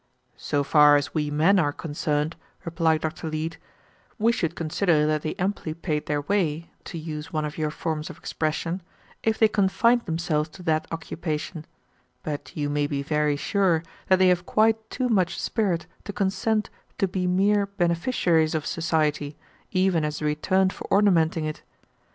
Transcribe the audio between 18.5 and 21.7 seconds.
of society, even as a return for ornamenting it.